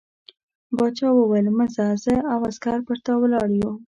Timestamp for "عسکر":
2.49-2.79